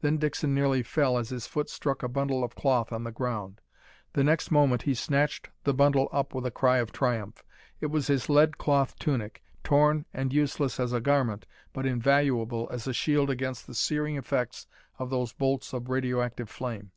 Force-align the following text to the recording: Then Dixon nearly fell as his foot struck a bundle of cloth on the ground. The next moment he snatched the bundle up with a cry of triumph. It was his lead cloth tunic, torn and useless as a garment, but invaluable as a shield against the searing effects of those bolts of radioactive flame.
Then 0.00 0.16
Dixon 0.16 0.54
nearly 0.54 0.82
fell 0.82 1.18
as 1.18 1.28
his 1.28 1.46
foot 1.46 1.68
struck 1.68 2.02
a 2.02 2.08
bundle 2.08 2.42
of 2.42 2.54
cloth 2.54 2.90
on 2.90 3.04
the 3.04 3.12
ground. 3.12 3.60
The 4.14 4.24
next 4.24 4.50
moment 4.50 4.80
he 4.80 4.94
snatched 4.94 5.50
the 5.64 5.74
bundle 5.74 6.08
up 6.10 6.32
with 6.34 6.46
a 6.46 6.50
cry 6.50 6.78
of 6.78 6.90
triumph. 6.90 7.44
It 7.82 7.88
was 7.88 8.06
his 8.06 8.30
lead 8.30 8.56
cloth 8.56 8.98
tunic, 8.98 9.42
torn 9.62 10.06
and 10.14 10.32
useless 10.32 10.80
as 10.80 10.94
a 10.94 11.02
garment, 11.02 11.44
but 11.74 11.84
invaluable 11.84 12.66
as 12.72 12.86
a 12.86 12.94
shield 12.94 13.28
against 13.28 13.66
the 13.66 13.74
searing 13.74 14.16
effects 14.16 14.66
of 14.98 15.10
those 15.10 15.34
bolts 15.34 15.74
of 15.74 15.90
radioactive 15.90 16.48
flame. 16.48 16.92